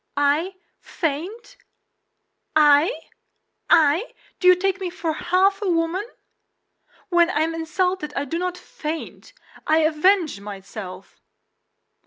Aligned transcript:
"I 0.17 0.55
faint? 0.79 1.57
I? 2.55 3.01
I? 3.69 4.15
Do 4.39 4.47
you 4.47 4.55
take 4.55 4.81
me 4.81 4.89
for 4.89 5.13
half 5.13 5.61
a 5.61 5.69
woman? 5.69 6.07
When 7.09 7.29
I 7.29 7.41
am 7.41 7.53
insulted 7.53 8.11
I 8.15 8.25
do 8.25 8.39
not 8.39 8.57
faint; 8.57 9.31
I 9.67 9.81
avenge 9.81 10.39
myself!" 10.39 11.19